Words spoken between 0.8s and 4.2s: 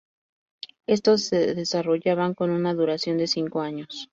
Estos se desarrollaban con una duración de cinco años.